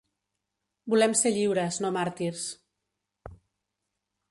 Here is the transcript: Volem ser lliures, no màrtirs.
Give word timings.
Volem 0.93 1.13
ser 1.19 1.33
lliures, 1.35 1.79
no 1.85 1.93
màrtirs. 1.99 2.49